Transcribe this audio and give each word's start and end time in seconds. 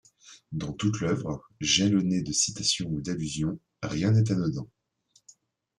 Dans 0.51 0.73
toute 0.73 0.99
l’œuvre, 1.01 1.43
jalonnées 1.59 2.23
de 2.23 2.31
citations 2.31 2.89
ou 2.89 3.01
d'allusions, 3.01 3.59
rien 3.83 4.09
n'est 4.09 4.31
anodin. 4.31 4.65